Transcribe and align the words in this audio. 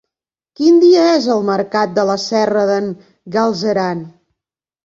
Quin 0.59 0.79
dia 0.83 1.03
és 1.09 1.27
el 1.33 1.43
mercat 1.49 1.93
de 1.99 2.07
la 2.11 2.17
Serra 2.23 2.65
d'en 2.73 2.91
Galceran? 3.37 4.01